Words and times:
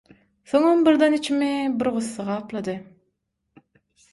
Soñam 0.49 0.81
birden 0.85 1.13
içimi 1.17 1.79
bir 1.79 1.85
gussa 1.85 2.23
gaplady. 2.29 2.77